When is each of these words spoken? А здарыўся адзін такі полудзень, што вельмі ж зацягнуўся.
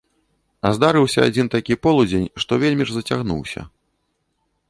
А 0.67 0.69
здарыўся 0.77 1.19
адзін 1.31 1.51
такі 1.57 1.77
полудзень, 1.85 2.25
што 2.43 2.51
вельмі 2.65 2.83
ж 2.93 2.97
зацягнуўся. 2.97 3.61